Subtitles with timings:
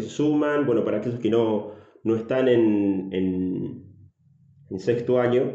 [0.00, 1.72] se suman, bueno, para aquellos que no,
[2.04, 3.86] no están en, en,
[4.78, 5.52] sexto año,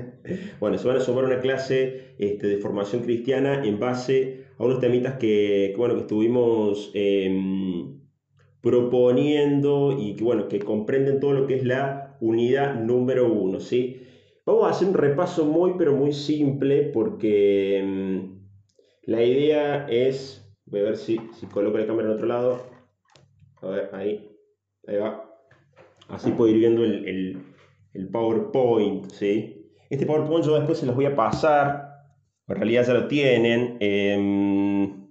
[0.60, 4.64] bueno, se van a sumar a una clase este, de formación cristiana en base a
[4.64, 8.00] unos temitas que, bueno, que estuvimos em,
[8.60, 14.02] proponiendo y que, bueno, que comprenden todo lo que es la unidad número uno, ¿sí?
[14.46, 18.42] Vamos a hacer un repaso muy, pero muy simple porque em,
[19.04, 22.62] la idea es Voy a ver si, si coloco la cámara en otro lado.
[23.62, 24.28] A ver, ahí.
[24.86, 25.28] Ahí va.
[26.08, 27.44] Así puedo ir viendo el,
[27.94, 29.70] el, PowerPoint, ¿sí?
[29.88, 31.88] Este PowerPoint yo después se los voy a pasar.
[32.48, 33.76] En realidad ya lo tienen.
[33.80, 35.06] Em,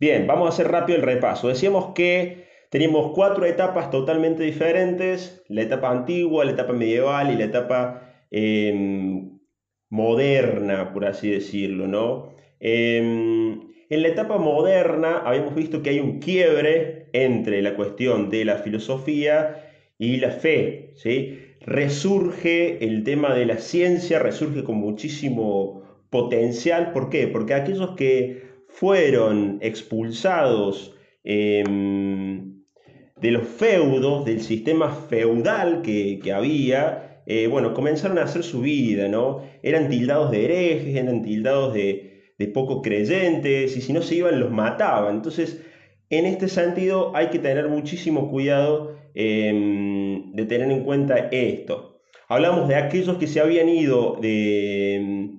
[0.00, 1.48] bien, vamos a hacer rápido el repaso.
[1.48, 5.44] Decíamos que teníamos cuatro etapas totalmente diferentes.
[5.48, 9.38] La etapa antigua, la etapa medieval y la etapa em,
[9.90, 12.34] moderna, por así decirlo, ¿no?
[12.58, 18.44] Em, en la etapa moderna habíamos visto que hay un quiebre entre la cuestión de
[18.44, 19.62] la filosofía
[19.98, 20.92] y la fe.
[20.96, 21.38] ¿sí?
[21.60, 26.92] Resurge el tema de la ciencia, resurge con muchísimo potencial.
[26.92, 27.28] ¿Por qué?
[27.28, 32.62] Porque aquellos que fueron expulsados em,
[33.20, 39.08] de los feudos, del sistema feudal que, había, eh, bueno, comenzaron a hacer su vida,
[39.08, 39.42] ¿no?
[39.62, 44.40] Eran tildados de herejes, eran tildados de, de poco creyentes y si no se iban
[44.40, 45.16] los mataban.
[45.16, 45.60] Entonces,
[46.10, 52.00] en este sentido hay que tener muchísimo cuidado em, de tener en cuenta esto.
[52.28, 55.30] Hablamos de aquellos que se habían ido de,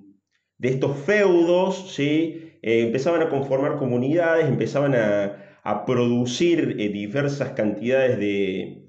[0.58, 2.46] de estos feudos, ¿sí?
[2.62, 5.42] Eh, empezaban a conformar comunidades, empezaban a,
[5.84, 8.85] producir eh, diversas cantidades de,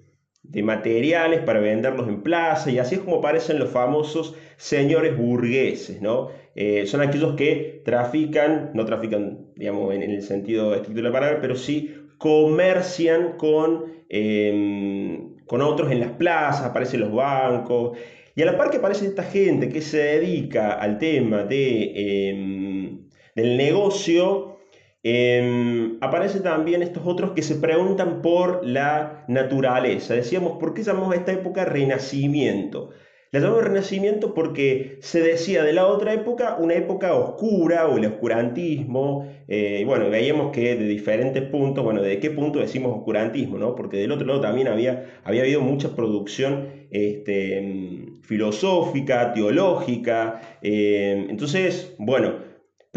[0.49, 6.01] de materiales para venderlos en plaza y así es como aparecen los famosos señores burgueses,
[6.01, 6.29] ¿no?
[6.55, 11.39] Eh, son aquellos que trafican, no trafican, digamos, en, el sentido estricto de la palabra,
[11.41, 17.97] pero sí comercian con, em, con otros en las plazas, aparecen los bancos,
[18.35, 23.07] y a la par que aparece esta gente que se dedica al tema de, em,
[23.35, 24.56] del negocio,
[25.09, 30.15] Em, aparecen también estos otros que se preguntan por la naturaleza.
[30.15, 32.89] Decíamos, ¿por qué llamamos a esta época renacimiento?
[33.31, 38.05] La llamamos renacimiento porque se decía de la otra época una época oscura o el
[38.05, 39.25] oscurantismo.
[39.47, 43.57] Eh, bueno, veíamos que de diferentes puntos, bueno, ¿de qué punto decimos oscurantismo?
[43.57, 43.75] No?
[43.75, 50.41] Porque del otro lado también había, había habido mucha producción este, filosófica, teológica.
[50.61, 52.46] Eh, entonces, bueno,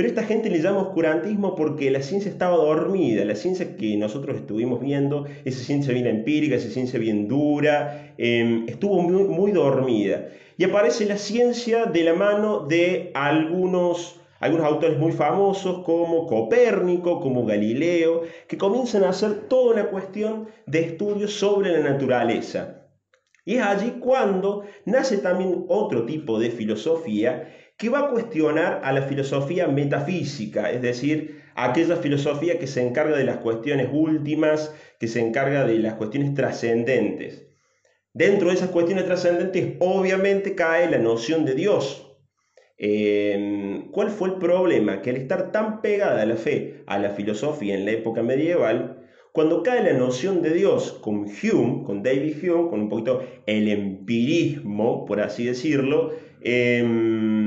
[0.00, 4.34] pero esta gente le llama oscurantismo porque la ciencia estaba dormida, la ciencia que nosotros
[4.38, 10.30] estuvimos viendo, esa ciencia bien empírica, esa ciencia bien dura, em, estuvo muy, muy dormida.
[10.56, 17.20] Y aparece la ciencia de la mano de algunos algunos autores muy famosos como Copérnico,
[17.20, 22.86] como Galileo, que comienzan a hacer toda una cuestión de estudios sobre la naturaleza.
[23.44, 28.92] Y es allí cuando nace también otro tipo de filosofía que va a cuestionar a
[28.92, 35.08] la filosofía metafísica, es decir, aquella filosofía que se encarga de las cuestiones últimas, que
[35.08, 37.46] se encarga de las cuestiones trascendentes.
[38.12, 42.06] Dentro de esas cuestiones trascendentes, obviamente cae la noción de Dios.
[42.76, 45.00] Em, ¿Cuál fue el problema?
[45.00, 49.62] Que al estar tan pegada la fe a la filosofía en la época medieval, cuando
[49.62, 55.06] cae la noción de Dios con Hume, con David Hume, con un poquito el empirismo,
[55.06, 56.12] por así decirlo,
[56.42, 57.39] Em,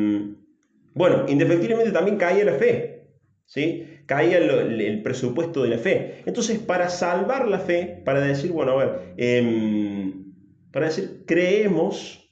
[0.93, 3.07] bueno, indefectiblemente también caía la fe,
[3.45, 3.85] ¿sí?
[4.05, 6.23] caía el, presupuesto de la fe.
[6.25, 10.33] Entonces, para salvar la fe, para decir, bueno, a ver, em,
[10.71, 12.29] para decir, creemos,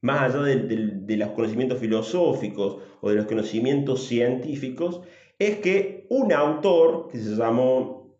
[0.00, 5.00] más allá de, los conocimientos filosóficos o de los conocimientos científicos,
[5.38, 8.18] es que un autor que se llamó,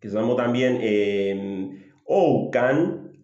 [0.00, 1.92] que se llamó también eh,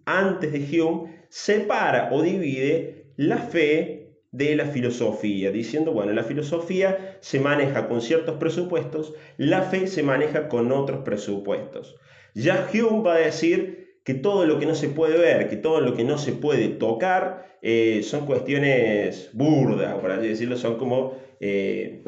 [0.04, 3.97] antes de Hume, separa o divide la fe
[4.38, 10.05] de la filosofía, diciendo, bueno, la filosofía se maneja con ciertos presupuestos, la fe se
[10.05, 11.96] maneja con otros presupuestos.
[12.35, 15.81] Ya Hume va a decir que todo lo que no se puede ver, que todo
[15.81, 21.17] lo que no se puede tocar, eh, son cuestiones burdas, por así decirlo, son como
[21.40, 22.05] eh,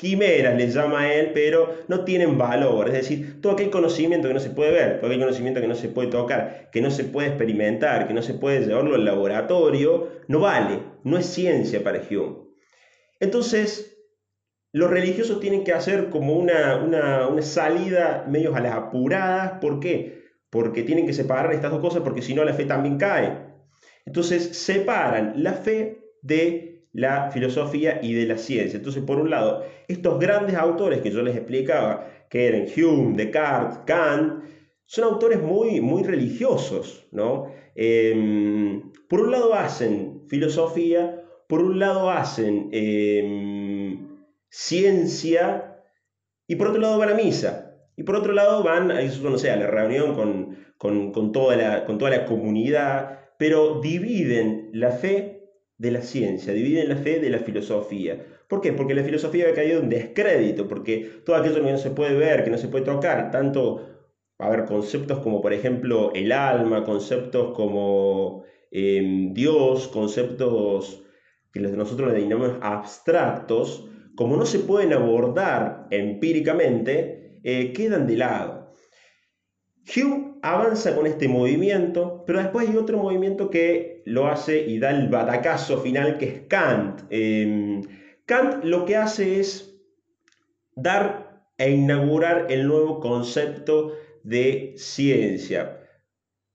[0.00, 2.88] quimeras les llama a él, pero no tienen valor.
[2.88, 5.74] Es decir, todo aquel conocimiento que no se puede ver, todo aquel conocimiento que no
[5.74, 10.08] se puede tocar, que no se puede experimentar, que no se puede llevarlo al laboratorio,
[10.26, 12.48] no vale, no es ciencia para Hume.
[13.20, 13.98] Entonces,
[14.72, 19.60] los religiosos tienen que hacer como una, una, salida medio a las apuradas.
[19.60, 20.22] ¿Por qué?
[20.48, 23.36] Porque tienen que separar estas dos cosas, porque si no la fe también cae.
[24.06, 28.76] Entonces, separan la fe de la filosofía y de la ciencia.
[28.76, 33.78] Entonces, por un lado, estos grandes autores que yo les explicaba, que eran Hume, Descartes,
[33.86, 34.44] Kant,
[34.86, 37.52] son autores muy, muy religiosos, ¿no?
[37.74, 44.08] Em, por un lado hacen filosofía, por un lado hacen em,
[44.48, 45.84] ciencia
[46.46, 47.66] y por otro lado van a misa.
[47.96, 52.24] Y por otro lado van, a, la reunión con, con, toda la, con toda la
[52.24, 55.39] comunidad, pero dividen la fe
[55.80, 58.22] de la ciencia, dividen la fe de la filosofía.
[58.46, 58.74] ¿Por qué?
[58.74, 62.44] Porque la filosofía ha caído en descrédito, porque todo aquello que no se puede ver,
[62.44, 63.86] que no se puede tocar, tanto
[64.38, 71.02] a conceptos como por ejemplo el alma, conceptos como em, Dios, conceptos
[71.50, 78.59] que nosotros le denominamos abstractos, como no se pueden abordar empíricamente, eh, quedan de lado.
[79.86, 84.90] Hume avanza con este movimiento, pero después hay otro movimiento que lo hace y da
[84.90, 87.02] el batacazo final, que es Kant.
[87.10, 87.82] Em,
[88.26, 89.74] Kant lo que hace es
[90.74, 93.92] dar e inaugurar el nuevo concepto
[94.22, 95.80] de ciencia.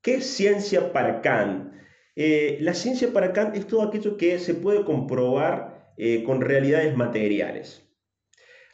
[0.01, 1.74] ¿Qué es ciencia para Kant?
[2.16, 6.95] Eh, la ciencia para Kant es todo aquello que se puede comprobar eh, con realidades
[6.95, 7.85] materiales.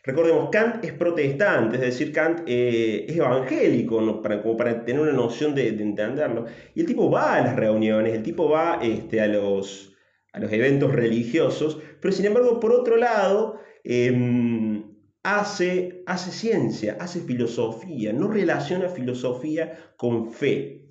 [0.03, 5.11] Recordemos, Kant es protestante, es decir, Kant eh, es evangélico, para, como para tener una
[5.11, 6.45] noción de, entenderlo.
[6.73, 9.95] Y el tipo va a las reuniones, el tipo va este, a, los,
[10.33, 17.21] a los eventos religiosos, pero sin embargo, por otro lado, em, hace, hace ciencia, hace
[17.21, 20.81] filosofía, no relaciona filosofía con fe.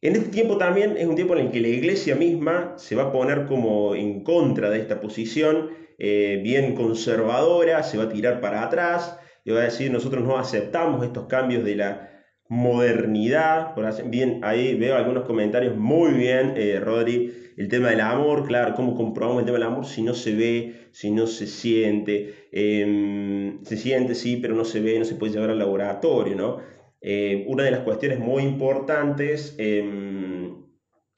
[0.00, 3.04] En este tiempo también es un tiempo en el que la iglesia misma se va
[3.04, 8.40] a poner como en contra de esta posición, eh, bien conservadora, se va a tirar
[8.40, 12.10] para atrás y va a decir nosotros no aceptamos estos cambios de la
[12.48, 13.72] modernidad.
[14.06, 18.96] Bien, ahí veo algunos comentarios muy bien, eh, Rodri, el tema del amor, claro, cómo
[18.96, 23.76] comprobamos el tema del amor si no se ve, si no se siente, em, se
[23.76, 26.58] siente sí, pero no se ve, no se puede llevar al laboratorio, ¿no?
[27.00, 30.31] Eh, una de las cuestiones muy importantes em,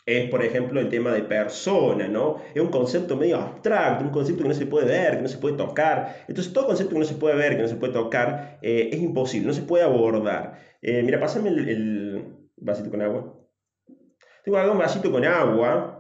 [0.07, 2.37] es, por ejemplo, el tema de persona, ¿no?
[2.55, 5.39] Es un concepto medio abstracto, un concepto que no se puede ver, que no se
[5.39, 6.25] puede tocar.
[6.29, 9.01] Entonces, todo concepto que no se puede ver, que no se puede tocar, eh, es
[9.01, 10.59] imposible, no se puede abordar.
[10.83, 13.35] Eh, mira, pásame el, vasito con agua.
[14.45, 15.95] Tengo acá un vasito con agua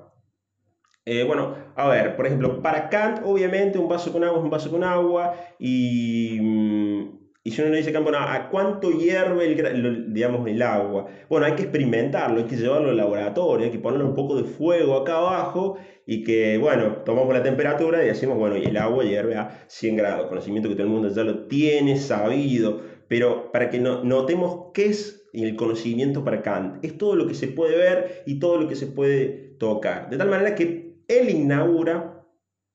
[1.06, 4.51] eh, bueno, a ver, por ejemplo, para Kant, obviamente, un vaso con agua es un
[4.51, 10.14] vaso con agua, y, mm, y si uno le dice bueno, ¿a cuánto hierve el,
[10.14, 11.06] digamos, el agua?
[11.29, 14.44] Bueno, hay que experimentarlo, hay que llevarlo al laboratorio, hay que ponerle un poco de
[14.44, 15.76] fuego acá abajo,
[16.06, 19.96] y que, bueno, tomamos la temperatura y decimos, bueno, y el agua hierve a 100
[19.96, 24.70] grados, conocimiento que todo el mundo ya lo tiene sabido, pero para que no, notemos
[24.73, 28.58] qué es el conocimiento para Kant, es todo lo que se puede ver y todo
[28.58, 32.26] lo que se puede tocar, de tal manera que él inaugura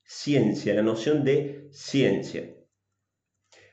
[0.04, 2.59] ciencia, la noción de ciencia.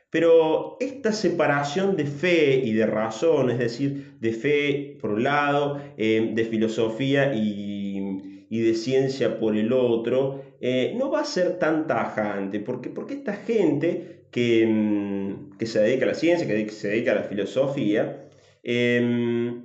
[0.09, 5.81] Pero esta separación de fe y de razón, es decir, de fe por un lado,
[5.97, 11.87] eh, de filosofía y, de ciencia por el otro, eh, no va a ser tan
[11.87, 17.11] tajante, porque, porque esta gente que, mm, se dedica a la ciencia, que se dedica
[17.11, 18.29] a la filosofía,
[18.63, 19.61] eh,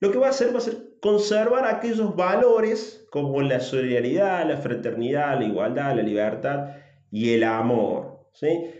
[0.00, 4.56] lo que va a hacer va a ser conservar aquellos valores como la solidaridad, la
[4.56, 6.76] fraternidad, la igualdad, la libertad
[7.10, 8.28] y el amor.
[8.32, 8.70] ¿sí?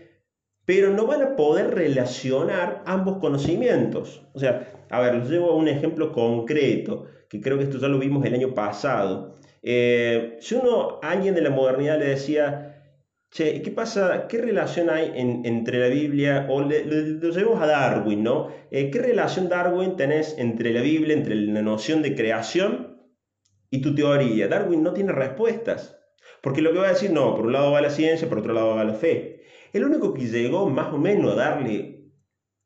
[0.65, 4.21] Pero no van a poder relacionar ambos conocimientos.
[4.33, 7.99] O sea, a ver, les llevo un ejemplo concreto, que creo que esto ya lo
[7.99, 9.35] vimos el año pasado.
[9.63, 12.71] Eh, si uno, a alguien de la modernidad le decía,
[13.31, 14.27] Che, ¿qué pasa?
[14.27, 16.47] ¿Qué relación hay entre la Biblia?
[16.49, 18.49] O le, lo llevamos a Darwin, ¿no?
[18.71, 22.99] Eh, ¿Qué relación, Darwin, tenés entre la Biblia, entre la noción de creación
[23.69, 24.49] y tu teoría?
[24.49, 25.97] Darwin no tiene respuestas.
[26.41, 28.51] Porque lo que va a decir, no, por un lado va la ciencia, por otro
[28.51, 29.30] lado va la fe.
[29.73, 32.01] El único que llegó más o menos a darle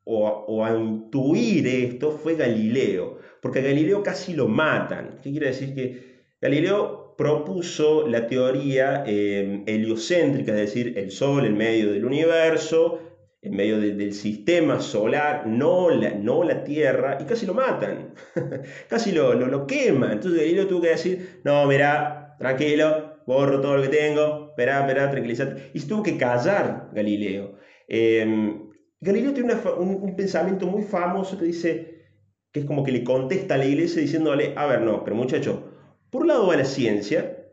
[0.06, 3.20] o, a intuir esto fue Galileo.
[3.42, 5.20] Porque a Galileo casi lo matan.
[5.22, 5.74] ¿Qué quiere decir?
[5.76, 13.00] Que Galileo propuso la teoría eh, heliocéntrica, es decir, el Sol en medio del universo,
[13.42, 18.16] en medio del sistema solar, no la, no la Tierra, y casi lo matan,
[18.90, 20.14] casi lo, lo, queman.
[20.14, 25.10] Entonces Galileo tuvo que decir, no, mira, tranquilo, borro todo lo que tengo, espera, espera,
[25.10, 25.72] tranquilízate.
[25.74, 27.58] Y se tuvo que callar Galileo.
[27.88, 32.06] Em, Galileo tiene un, un, pensamiento muy famoso que dice,
[32.52, 35.72] que es como que le contesta a la iglesia diciéndole, a ver, no, pero muchacho,
[36.10, 37.46] por un lado va la ciencia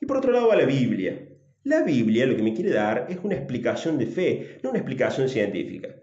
[0.00, 1.28] y por otro lado va la Biblia.
[1.62, 5.28] La Biblia lo que me quiere dar es una explicación de fe, no una explicación
[5.28, 5.94] científica.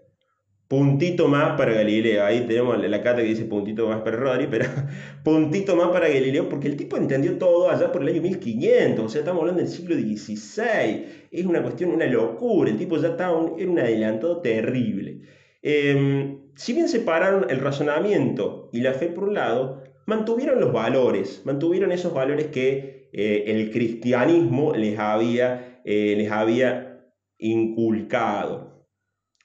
[0.68, 2.24] Puntito más para Galileo.
[2.24, 4.66] Ahí tenemos la cata que dice puntito más para Rodri, pero
[5.24, 9.04] puntito más para Galileo porque el tipo entendió todo allá por el año 1500.
[9.04, 11.06] O sea, estamos hablando del siglo XVI.
[11.30, 12.70] Es una cuestión, una locura.
[12.70, 15.22] El tipo ya estaba un, era un adelantado terrible.
[15.62, 21.42] em, si bien separaron el razonamiento y la fe por un lado, mantuvieron los valores,
[21.44, 27.06] mantuvieron esos valores que eh, el cristianismo les había, eh, les había
[27.38, 28.86] inculcado.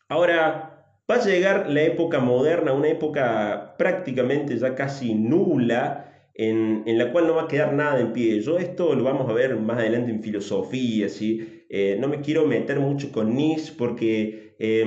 [0.10, 0.73] Ahora,
[1.10, 7.28] va a llegar la época moderna, una época prácticamente ya casi nula, en, la cual
[7.28, 8.40] no va a quedar nada en pie.
[8.42, 11.66] Yo esto lo vamos a ver más adelante en filosofía, ¿sí?
[11.70, 14.84] Eh, no me quiero meter mucho con Nietzsche porque eh,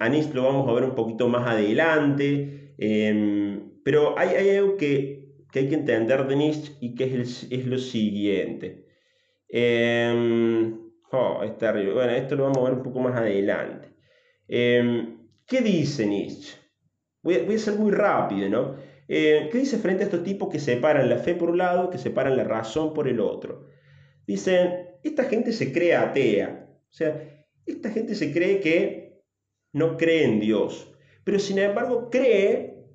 [0.00, 4.76] a Nietzsche lo vamos a ver un poquito más adelante, em, pero hay, hay algo
[4.76, 8.86] que, que, hay que entender de Nietzsche y que es, es lo siguiente.
[9.48, 10.78] Em,
[11.12, 11.92] oh, es terrible.
[11.94, 13.88] Bueno, esto lo vamos a ver un poco más adelante.
[15.52, 16.56] ¿Qué dice Nietzsche?
[17.22, 18.74] Voy a, voy a ser muy rápido, ¿no?
[19.06, 21.98] Eh, ¿Qué dice frente a estos tipos que separan la fe por un lado, que
[21.98, 23.68] separan la razón por el otro?
[24.26, 27.22] Dicen, esta gente se cree atea, o sea,
[27.66, 29.20] esta gente se cree que
[29.74, 30.90] no cree en Dios,
[31.22, 32.86] pero sin embargo cree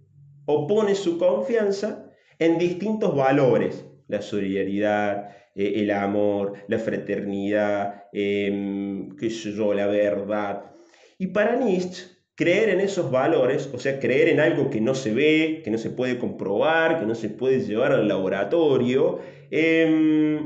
[0.48, 9.16] o pone su confianza en distintos valores, la solidaridad, eh, el amor, la fraternidad, em,
[9.16, 10.72] qué sé yo, la verdad.
[11.20, 15.12] Y para Nietzsche, creer en esos valores, o sea, creer en algo que no se
[15.12, 20.38] ve, que no se puede comprobar, que no se puede llevar al laboratorio, em,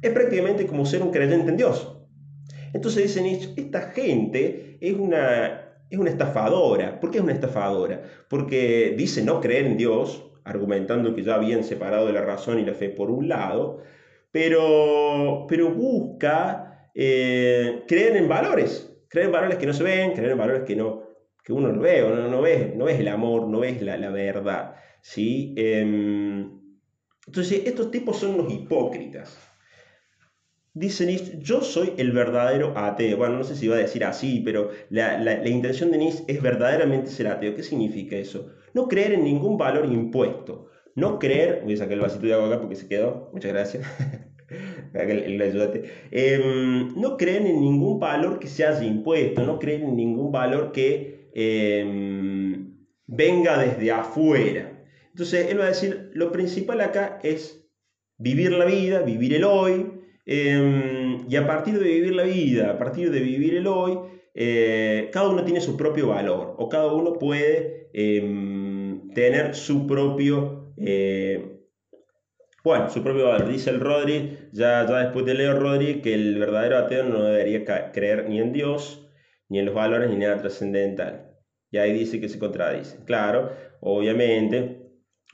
[0.00, 1.96] es prácticamente como ser un creyente en Dios.
[2.72, 7.00] Entonces dice Nietzsche, esta gente es una, es una estafadora.
[7.00, 8.02] ¿Por qué es una estafadora?
[8.28, 12.74] Porque dice no creer en Dios, argumentando que ya habían separado la razón y la
[12.74, 13.82] fe por un lado,
[14.30, 20.30] pero, pero busca eh, creer en valores, creer en valores que no se ven, creer
[20.30, 21.09] en valores que no,
[21.50, 24.10] que uno no ve, no, no ves, no ves el amor, no ves la, la
[24.10, 24.76] verdad.
[25.02, 25.54] ¿sí?
[25.56, 26.60] Em,
[27.26, 29.36] entonces, estos tipos son los hipócritas.
[30.72, 33.16] Dice Nietzsche, yo soy el verdadero ateo.
[33.16, 36.40] Bueno, no sé si va a decir así, pero la, la, intención de Nietzsche es
[36.40, 37.56] verdaderamente ser ateo.
[37.56, 38.52] ¿Qué significa eso?
[38.72, 40.68] No creer en ningún valor impuesto.
[40.94, 43.84] No creer, voy a sacar el vasito de agua acá porque se quedó, muchas gracias.
[46.10, 46.40] eh,
[46.96, 51.19] no creer en ningún valor que se haya impuesto, no creer en ningún valor que
[51.34, 54.84] Em, venga desde afuera.
[55.08, 57.68] Entonces, él va a decir, lo principal acá es
[58.18, 59.86] vivir la vida, vivir el hoy,
[60.26, 63.98] em, y a partir de vivir la vida, a partir de vivir el hoy,
[64.34, 70.74] eh, cada uno tiene su propio valor, o cada uno puede em, tener su propio...
[70.76, 71.56] Eh,
[72.62, 73.48] bueno, su propio valor.
[73.48, 77.64] Dice el Rodri, ya, ya después de leer Rodri, que el verdadero ateo no debería
[77.90, 79.09] creer ni en Dios,
[79.50, 81.36] ni en los valores, ni nada trascendental.
[81.70, 83.04] Y ahí dice que se contradice.
[83.04, 84.78] Claro, obviamente.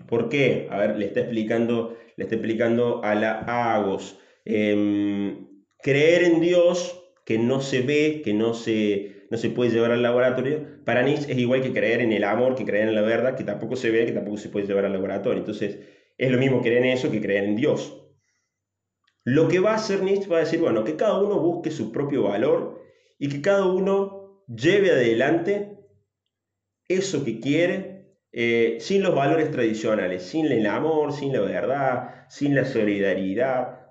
[0.09, 0.67] ¿Por qué?
[0.71, 3.39] A ver, le está explicando, le está explicando a la
[3.75, 4.19] Agos.
[4.45, 5.49] Em,
[5.83, 10.03] creer en Dios que no se ve, que no se, no se puede llevar al
[10.03, 13.37] laboratorio, para Nietzsche es igual que creer en el amor, que creer en la verdad,
[13.37, 15.39] que tampoco se ve, que tampoco se puede llevar al laboratorio.
[15.39, 15.79] Entonces,
[16.19, 18.03] es lo mismo creer en eso que creer en Dios.
[19.25, 21.91] Lo que va a hacer Nietzsche va a decir, bueno, que cada uno busque su
[21.91, 22.86] propio valor
[23.19, 25.79] y que cada uno lleve adelante
[26.89, 27.97] eso que quiere
[28.33, 33.89] eh, sin los valores tradicionales, sin el amor, sin la verdad, sin la solidaridad.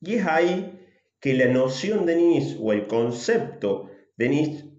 [0.00, 0.78] Y es ahí
[1.20, 4.70] que la noción de Nietzsche o el concepto de Nietzsche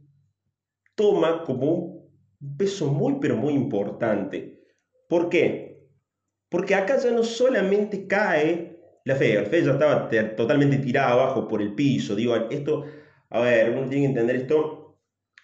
[0.95, 2.07] toma como
[2.39, 4.63] un peso muy pero muy importante.
[5.07, 5.89] ¿Por qué?
[6.49, 11.47] Porque acá ya no solamente cae la fe, la fe ya estaba totalmente tirada abajo
[11.47, 12.85] por el piso, digo, esto
[13.31, 14.99] a ver, uno tiene que entender esto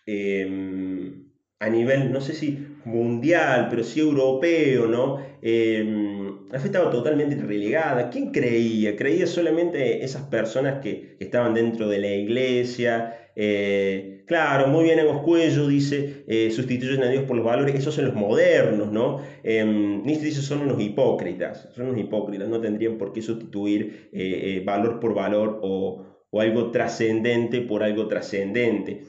[0.05, 5.19] em, a nivel, no sé si mundial, pero sí europeo, ¿no?
[5.41, 8.09] Em, la fe estaba totalmente relegada.
[8.09, 8.95] ¿Quién creía?
[8.95, 13.31] Creía solamente esas personas que estaban dentro de la iglesia.
[13.35, 17.93] Eh, claro, muy bien Agos Cuello dice, eh, sustituyen a Dios por los valores, esos
[17.93, 19.21] son los modernos, ¿no?
[19.43, 24.63] Eh, Nietzsche dice, son unos hipócritas, son unos hipócritas, no tendrían por qué sustituir eh,
[24.65, 29.03] valor por valor o, o algo trascendente por algo trascendente.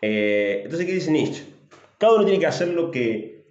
[0.00, 1.44] Eh, entonces, ¿qué dice Nietzsche?
[1.98, 3.46] Cada uno tiene que hacer lo que,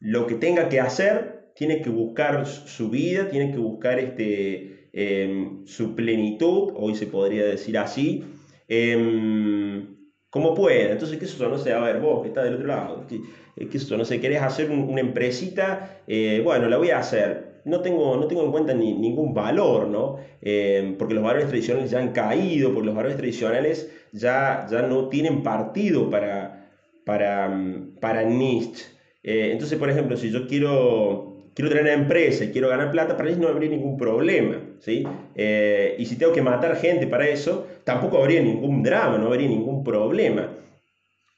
[0.00, 5.66] lo que tenga que hacer, tiene que buscar su vida, tiene que buscar este, em,
[5.66, 8.24] su plenitud, hoy se podría decir así,
[8.68, 9.96] em,
[10.30, 10.92] como pueda.
[10.92, 11.48] Entonces, ¿qué es eso?
[11.48, 13.20] No sé, a ver, vos que estás del otro lado, ¿qué,
[13.56, 13.96] qué es eso?
[13.96, 18.26] No sé, querés hacer una empresita, eh, bueno, la voy a hacer no tengo, no
[18.26, 20.16] tengo en cuenta ni, ningún valor, ¿no?
[20.42, 25.08] Eh, porque los valores tradicionales ya han caído, porque los valores tradicionales ya, ya no
[25.08, 26.70] tienen partido para,
[27.04, 28.84] para, mm, para Nietzsche.
[29.22, 33.16] Eh, entonces, por ejemplo, si yo quiero, quiero tener una empresa y quiero ganar plata,
[33.16, 35.04] para Nietzsche no habría ningún problema, ¿sí?
[35.34, 39.48] Eh, y si tengo que matar gente para eso, tampoco habría ningún drama, no habría
[39.48, 40.50] ningún problema.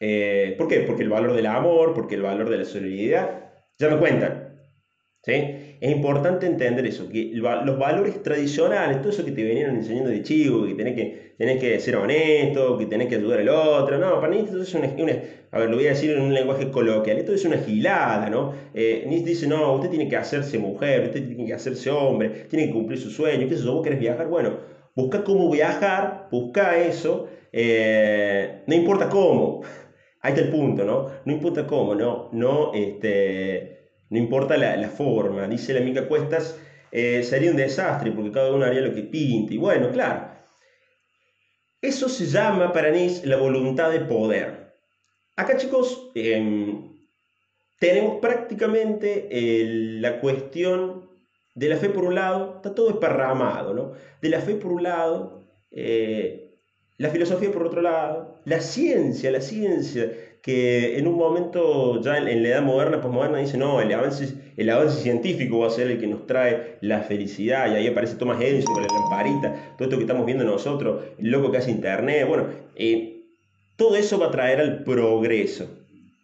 [0.01, 0.81] Eh, ¿Por qué?
[0.81, 4.47] Porque el valor del amor, porque el valor de la solidaridad ya no cuentan.
[5.27, 5.66] ¿sí?
[5.81, 10.23] Es importante entender eso, que los valores tradicionales, todo eso que te venían enseñando de
[10.23, 14.21] chivo, que tenés que, tenés que ser honesto, que tenés que ayudar al otro, no,
[14.21, 14.89] para mí esto es una,
[15.51, 18.55] a ver, lo voy a decir en un lenguaje coloquial, esto es una gilada, ¿no?
[18.75, 22.73] Eh, dice, no, usted tiene que hacerse mujer, usted tiene que hacerse hombre, tiene que
[22.73, 24.59] cumplir su sueño, qué sé yo, vos querés viajar, bueno,
[24.95, 29.63] busca cómo viajar, busca eso, eh, no importa cómo,
[30.23, 31.09] ahí está el punto, ¿no?
[31.25, 33.76] No importa cómo, no, no, este
[34.11, 35.47] no importa la, forma.
[35.49, 36.59] Dice la amiga Cuestas,
[36.93, 39.55] eh, sería un desastre porque cada uno haría lo que pinte.
[39.55, 40.31] Y bueno, claro,
[41.81, 44.75] eso se llama para Nietzsche la voluntad de poder.
[45.37, 46.97] Acá chicos, em,
[47.79, 49.29] tenemos prácticamente
[50.01, 51.11] la cuestión
[51.55, 53.93] de la fe por un lado, está todo esparramado, ¿no?
[54.21, 56.59] De la fe por un lado, eh,
[56.99, 60.11] la filosofía por otro lado, la ciencia, la ciencia
[60.47, 64.71] que en un momento, ya en, la edad moderna, posmoderna, dice, no, el avance, el
[64.71, 68.41] avance científico va a ser el que nos trae la felicidad, y ahí aparece Thomas
[68.41, 72.29] Edison con la lamparita, todo esto que estamos viendo nosotros, el loco que hace internet,
[72.29, 73.25] bueno, eh,
[73.75, 75.69] todo eso va a traer al progreso.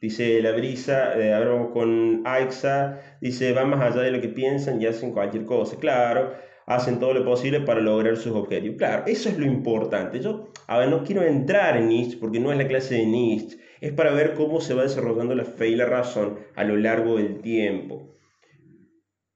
[0.01, 4.87] Dice la brisa, eh, con AIXA, dice, va más allá de lo que piensan y
[4.87, 5.77] hacen cualquier cosa.
[5.79, 6.33] Claro,
[6.67, 8.79] hacen todo lo posible para lograr sus objetivos.
[8.79, 10.21] Claro, eso es lo importante.
[10.21, 13.93] Yo, a no quiero entrar en Nietzsche porque no es la clase de Nietzsche es
[13.93, 17.41] para ver cómo se va desarrollando la fe y la razón a lo largo del
[17.41, 18.17] tiempo.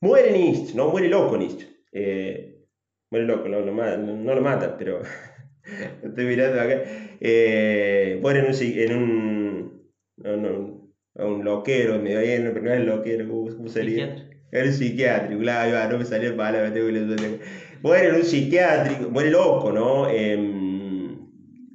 [0.00, 1.66] Muere Nietzsche, no muere loco Nietzsche.
[1.90, 2.64] Eh,
[3.10, 5.00] muere loco, no, no, lo matan, pero
[6.02, 6.80] estoy mirando acá.
[7.20, 9.82] Eh, muere en un, en un,
[10.16, 14.28] no, un loquero, medio bien, pero no es loquero, ¿cómo, sería?
[14.52, 17.40] Era un psiquiátrico, claro, no me salió palabra, tengo que
[17.82, 20.08] Muere en un psiquiátrico, muere loco, ¿no?
[20.08, 20.36] Eh,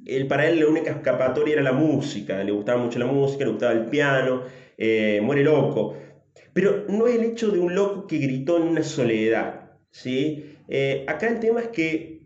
[0.06, 3.50] él, para él la única escapatoria era la música, le gustaba mucho la música, le
[3.50, 4.42] gustaba el piano,
[4.76, 5.96] eh, muere loco.
[6.52, 9.70] Pero no es el hecho de un loco que gritó en una soledad.
[9.90, 10.56] ¿sí?
[10.68, 12.22] Eh, acá el tema es que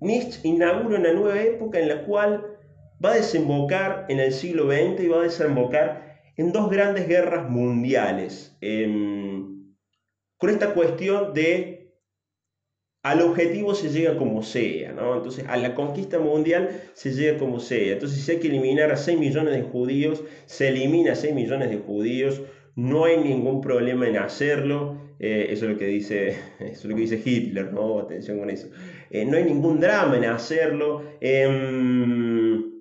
[0.00, 2.56] Nietzsche inaugura una nueva época en la cual
[3.04, 7.48] va a desembocar en el siglo XX y va a desembocar en dos grandes guerras
[7.50, 8.56] mundiales.
[8.60, 11.77] Con esta cuestión de
[13.08, 15.16] al objetivo se llega como sea, ¿no?
[15.16, 17.94] Entonces, a la conquista mundial se llega como sea.
[17.94, 21.70] Entonces, si hay que eliminar a 6 millones de judíos, se elimina a 6 millones
[21.70, 22.42] de judíos,
[22.76, 24.98] no hay ningún problema en hacerlo.
[25.20, 27.98] Eh, eso, es lo que dice, eso es lo que dice Hitler, ¿no?
[27.98, 28.68] Atención con eso.
[29.10, 31.02] Eh, no hay ningún drama en hacerlo.
[31.22, 32.77] Em,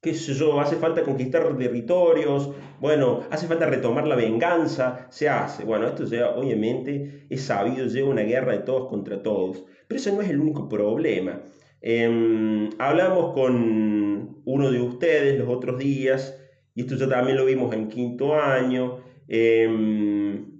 [0.00, 5.64] qué sé yo, hace falta conquistar territorios, bueno, hace falta retomar la venganza, se hace.
[5.64, 10.12] Bueno, esto ya obviamente es sabido, lleva una guerra de todos contra todos, pero ese
[10.12, 11.42] no es el único problema.
[11.80, 16.38] Em, hablamos con uno de ustedes los otros días,
[16.74, 20.58] y esto ya también lo vimos en quinto año, em,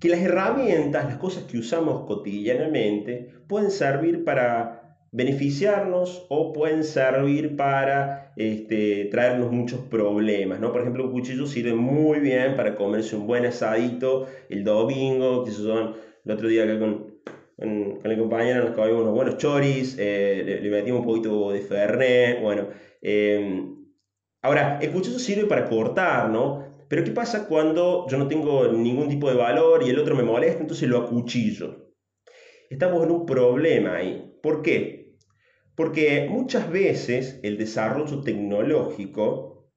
[0.00, 4.79] que las herramientas, las cosas que usamos cotidianamente, pueden servir para
[5.12, 10.72] beneficiarnos o pueden servir para este, traernos muchos problemas, ¿no?
[10.72, 15.50] Por ejemplo, un cuchillo sirve muy bien para comerse un buen asadito el domingo, que
[15.50, 17.14] son el otro día acá con,
[17.56, 21.60] con, con el compañero nos comimos unos buenos choris, eh, le, metimos un poquito de
[21.60, 22.68] fernet, bueno.
[23.02, 23.86] Em,
[24.42, 26.70] ahora, el cuchillo sirve para cortar, ¿no?
[26.88, 30.22] Pero ¿qué pasa cuando yo no tengo ningún tipo de valor y el otro me
[30.22, 31.92] molesta, entonces lo acuchillo?
[32.68, 34.36] Estamos en un problema ahí.
[34.42, 34.99] ¿Por qué?
[35.80, 39.72] Porque muchas veces el desarrollo tecnológico,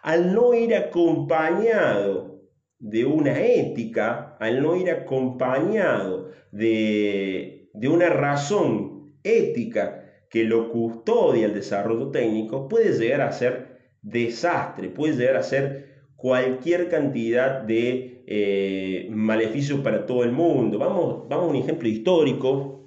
[0.00, 2.40] al no ir acompañado
[2.78, 11.54] de una ética, al no ir acompañado de, una razón ética que lo custodia el
[11.54, 19.08] desarrollo técnico, puede llegar a ser desastre, puede llegar a ser cualquier cantidad de eh,
[19.10, 20.78] maleficios para todo el mundo.
[20.78, 22.78] Vamos, vamos a un ejemplo histórico.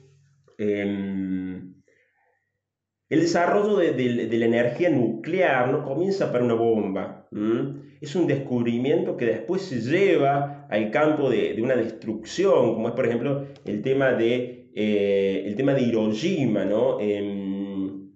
[3.08, 7.28] El desarrollo de, la energía nuclear no comienza para una bomba.
[8.02, 13.06] Es un descubrimiento que después se lleva al campo de, una destrucción, como es por
[13.06, 16.66] ejemplo el tema de, eh, el tema de Hiroshima.
[16.66, 17.00] ¿no?
[17.00, 18.12] Em,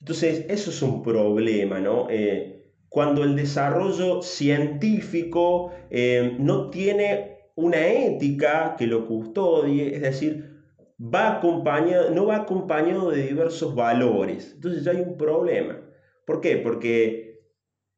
[0.00, 1.78] entonces, eso es un problema.
[1.78, 2.06] ¿no?
[2.08, 10.53] Eh, cuando el desarrollo científico em, no tiene una ética que lo custodie, es decir,
[10.98, 14.52] va acompañado, no va acompañado de diversos valores.
[14.54, 15.80] Entonces ya hay un problema.
[16.26, 16.56] ¿Por qué?
[16.56, 17.40] Porque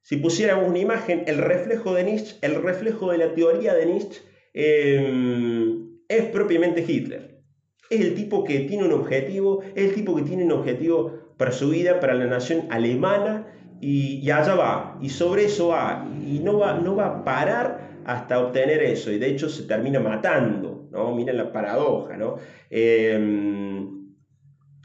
[0.03, 4.23] si pusiéramos una imagen, el reflejo de Nietzsche, el reflejo de la teoría de Nietzsche,
[4.55, 7.43] em, es propiamente Hitler.
[7.91, 11.53] Es el tipo que tiene un objetivo, es el tipo que tiene un objetivo para
[11.53, 13.47] su vida, para la nación alemana,
[13.81, 18.41] y, allá va, y sobre eso va, y no va, no va a parar hasta
[18.41, 21.15] obtener eso, y de hecho se termina matando, ¿no?
[21.15, 22.37] Miren la paradoja, ¿no?
[22.71, 24.15] Em,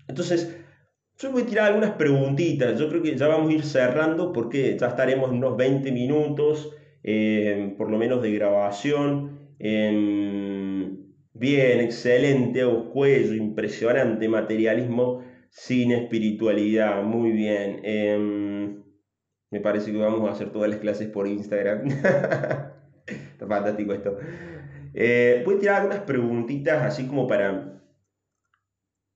[0.08, 0.58] entonces,
[1.18, 4.78] yo voy a tirar algunas preguntitas, yo creo que ya vamos a ir cerrando porque
[4.78, 6.72] ya estaremos en unos 20 minutos,
[7.04, 9.40] em, por lo menos de grabación.
[9.60, 10.98] Em,
[11.34, 17.82] bien, excelente, cuello, impresionante materialismo sin espiritualidad, muy bien.
[19.52, 21.86] Me parece que vamos a hacer todas las clases por Instagram.
[23.06, 24.18] Está fantástico esto.
[24.93, 27.82] Eh, voy a tirar algunas preguntitas así como para,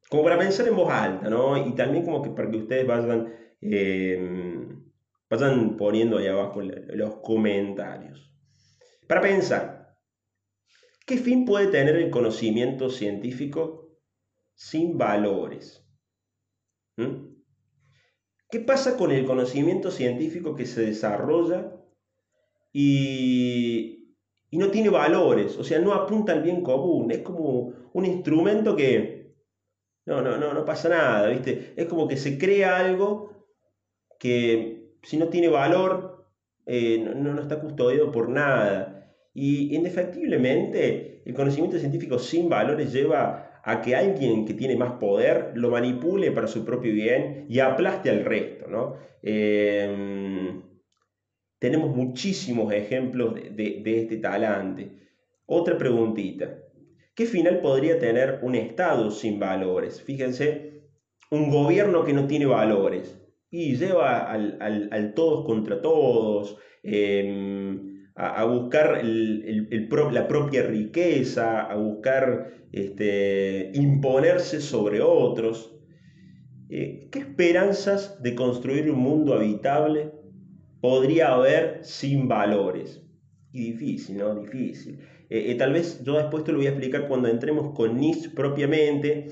[0.09, 1.57] como para pensar en voz alta, ¿no?
[1.67, 3.33] Y también como que para que ustedes vayan,
[5.29, 8.31] vayan poniendo ahí abajo los comentarios.
[9.07, 9.97] Para pensar,
[11.05, 13.99] ¿qué fin puede tener el conocimiento científico
[14.55, 15.85] sin valores?
[16.97, 17.35] ¿Mm?
[18.49, 21.75] ¿Qué pasa con el conocimiento científico que se desarrolla
[22.71, 24.04] y,
[24.51, 25.57] no tiene valores?
[25.57, 27.11] O sea, no apunta al bien común.
[27.11, 29.35] Es como un instrumento que
[30.05, 31.73] no, no, no, no pasa nada, ¿viste?
[31.75, 33.47] Es como que se crea algo
[34.19, 36.27] que si no tiene valor,
[36.65, 39.13] eh, no, no está custodiado por nada.
[39.33, 45.51] Y indefectiblemente el conocimiento científico sin valores lleva a que alguien que tiene más poder
[45.55, 48.67] lo manipule para su propio bien y aplaste al resto.
[48.67, 48.95] ¿no?
[49.23, 50.61] Em,
[51.65, 54.91] tenemos muchísimos ejemplos de, este talante.
[55.47, 56.59] Otra preguntita.
[57.15, 59.99] ¿Qué final podría tener un Estado sin valores?
[59.99, 60.83] Fíjense,
[61.31, 69.01] un gobierno que no tiene valores y lleva al, todos contra todos, em, a, buscar
[69.03, 75.75] la propia riqueza, a buscar este, imponerse sobre otros.
[76.69, 80.24] Eh, ¿Qué esperanzas de construir un mundo habitable
[80.85, 83.01] podría haber sin valores?
[83.51, 84.35] Y difícil, ¿no?
[84.35, 84.99] Difícil.
[85.31, 88.29] Eh, eh, tal vez yo después te lo voy a explicar cuando entremos con Nietzsche
[88.29, 89.31] propiamente,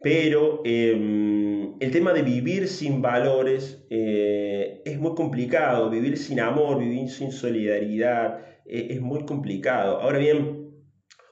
[0.00, 6.78] pero em, el tema de vivir sin valores eh, es muy complicado, vivir sin amor,
[6.78, 10.00] vivir sin solidaridad, es muy complicado.
[10.00, 10.70] Ahora bien,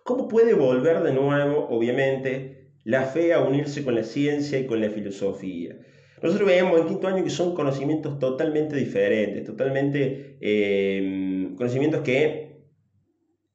[0.03, 4.81] ¿cómo puede volver de nuevo, obviamente, la fe a unirse con la ciencia y con
[4.81, 5.77] la filosofía?
[6.23, 12.49] Nosotros veíamos en quinto año que son conocimientos totalmente diferentes, totalmente em, conocimientos que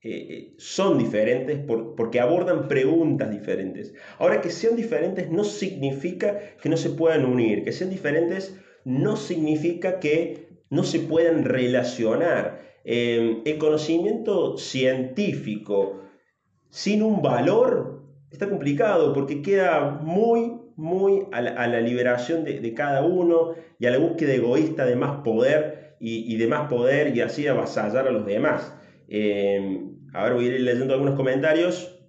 [0.05, 1.59] eh, eh, son diferentes
[1.95, 3.93] porque abordan preguntas diferentes.
[4.19, 9.15] Ahora, que sean diferentes no significa que no se puedan unir, que sean diferentes no
[9.15, 12.61] significa que no se puedan relacionar.
[12.83, 16.01] Em, el conocimiento científico
[16.69, 23.55] sin un valor está complicado porque queda muy, muy a la, liberación de, cada uno
[23.79, 28.07] y a la búsqueda egoísta de más poder y, de más poder y así avasallar
[28.07, 28.73] a los demás.
[29.07, 31.99] Em, Ahora voy a ir leyendo algunos comentarios.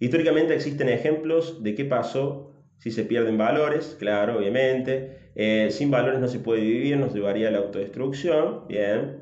[0.00, 5.30] Históricamente existen ejemplos de qué pasó si se pierden valores, claro, obviamente.
[5.36, 8.66] Eh, sin valores no se puede vivir, nos llevaría a la autodestrucción.
[8.66, 9.20] Bien.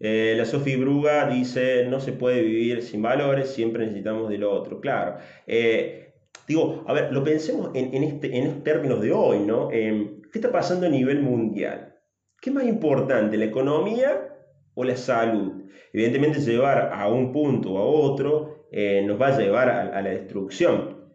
[0.00, 4.80] Eh, la Sophie Bruga dice, no se puede vivir sin valores, siempre necesitamos del otro.
[4.80, 5.18] Claro.
[5.46, 6.09] Eh,
[6.50, 9.68] digo, a ver, lo pensemos en, este, en estos términos de hoy, ¿no?
[9.68, 11.96] ¿Qué está pasando a nivel mundial?
[12.40, 14.30] ¿Qué es más importante, la economía
[14.74, 15.64] o la salud.
[15.92, 20.10] Evidentemente llevar a un punto o a otro eh, nos va a llevar a, la
[20.10, 21.10] destrucción.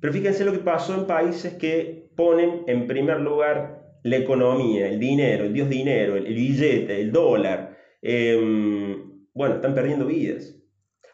[0.00, 4.98] Pero fíjense lo que pasó en países que ponen en primer lugar la economía, el
[4.98, 7.76] dinero, el dios dinero, el, billete, el dólar.
[8.00, 10.56] Em, bueno, están perdiendo vidas.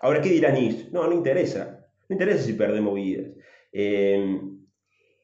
[0.01, 0.89] Ahora, ¿qué dirán Nietzsche?
[0.93, 1.89] No, no interesa.
[2.09, 3.27] No interesa si perdemos vidas.
[3.73, 4.67] Em,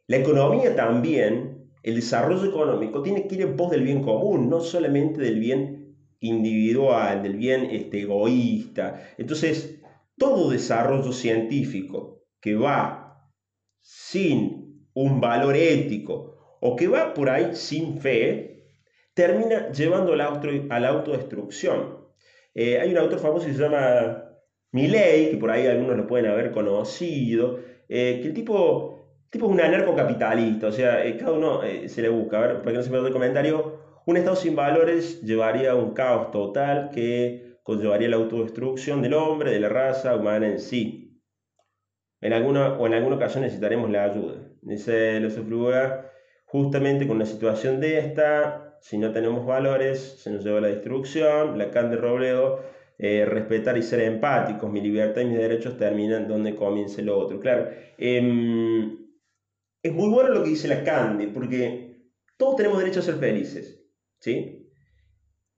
[0.06, 4.60] la economía también, el desarrollo económico, tiene que ir en pos del bien común, no
[4.60, 9.14] solamente del bien individual, del bien este, egoísta.
[9.18, 9.80] Entonces,
[10.16, 13.30] todo desarrollo científico que va
[13.80, 18.68] sin un valor ético o que va por ahí sin fe,
[19.14, 21.98] termina llevando a la, autodestrucción.
[22.54, 24.24] Eh, hay un autor famoso que se llama
[24.70, 27.58] Milley, que por ahí algunos lo pueden haber conocido,
[27.94, 32.08] eh, que el tipo, tipo es un anarcocapitalista, o sea, eh, cada uno se le
[32.08, 35.20] busca, a ver, para que no se me dé el comentario, un Estado sin valores
[35.22, 40.46] llevaría a un caos total que conllevaría la autodestrucción del hombre, de la raza humana
[40.46, 41.22] en sí.
[42.20, 44.48] En alguna, o en alguna ocasión necesitaremos la ayuda.
[44.62, 46.10] Dice Lozefluga,
[46.46, 50.68] justamente con una situación de esta, si no tenemos valores, se nos lleva a la
[50.68, 51.58] destrucción.
[51.58, 52.60] Lacan de Robledo,
[52.98, 57.40] eh, respetar y ser empáticos, mi libertad y mis derechos terminan donde comience lo otro.
[57.40, 58.98] Claro, em,
[59.82, 63.84] es muy bueno lo que dice Lacan, porque todos tenemos derecho a ser felices,
[64.20, 64.62] ¿sí?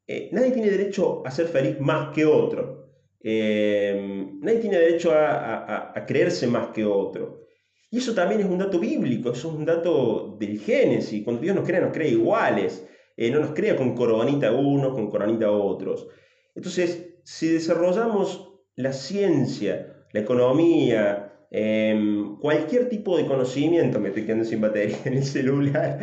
[0.07, 2.85] Eh, nadie tiene derecho a ser feliz más que otro.
[3.21, 7.47] Eh, nadie tiene derecho a, creerse más que otro.
[7.91, 11.25] Y eso también es un dato bíblico, eso es un dato del Génesis.
[11.25, 12.87] Cuando Dios nos crea, nos crea iguales.
[13.17, 16.09] Eh, no nos crea con coronita unos, con coronita otros.
[16.55, 24.45] Entonces, si desarrollamos la ciencia, la economía, Em, cualquier tipo de conocimiento, me estoy quedando
[24.45, 26.01] sin batería en el celular,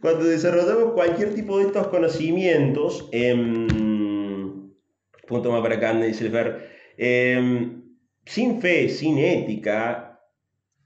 [0.00, 4.72] cuando desarrollamos cualquier tipo de estos conocimientos, em,
[5.26, 6.30] punto más para acá, dice
[6.96, 7.82] em,
[8.24, 10.22] sin fe, sin ética,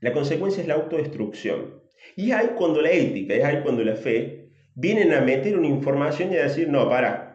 [0.00, 1.80] la consecuencia es la autodestrucción.
[2.16, 6.32] Y hay cuando la ética, es ahí cuando la fe vienen a meter una información
[6.32, 7.31] y a decir, no, para,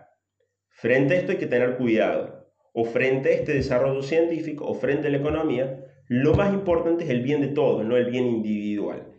[0.78, 5.08] frente a esto hay que tener cuidado, o frente a este desarrollo científico, o frente
[5.08, 9.12] a la economía, lo más importante es el bien de todos, no el bien individual.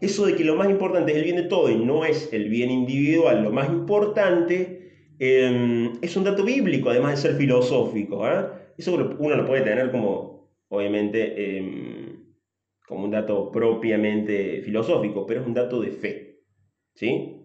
[0.00, 2.48] Eso de que lo más importante es el bien de todos y no es el
[2.48, 8.26] bien individual, lo más importante em, es un dato bíblico, además de ser filosófico.
[8.28, 8.46] ¿eh?
[8.76, 12.34] Eso uno lo puede tener como, obviamente, em,
[12.88, 16.40] como un dato propiamente filosófico, pero es un dato de fe.
[16.94, 17.39] ¿Sí?